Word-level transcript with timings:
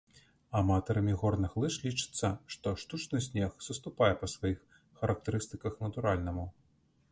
Аматарамі 0.59 1.11
горных 1.23 1.51
лыж 1.63 1.73
лічыцца, 1.83 2.31
што 2.55 2.73
штучны 2.85 3.23
снег 3.27 3.51
саступае 3.67 4.11
па 4.25 4.33
сваіх 4.35 4.59
характарыстыках 5.03 5.81
натуральнаму. 5.87 6.51